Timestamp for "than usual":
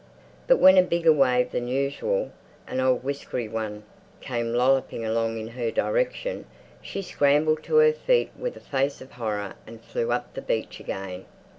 1.51-2.31